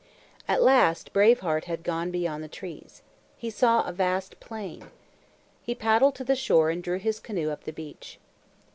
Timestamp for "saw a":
3.51-3.91